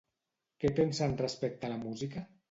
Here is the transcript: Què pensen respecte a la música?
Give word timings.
Què 0.63 0.69
pensen 0.79 1.13
respecte 1.19 1.69
a 1.69 1.71
la 1.73 1.77
música? 1.83 2.25